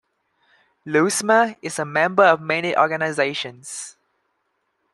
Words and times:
Lousma 0.83 1.55
is 1.61 1.77
a 1.77 1.85
member 1.85 2.23
of 2.23 2.41
many 2.41 2.75
organizations. 2.75 3.97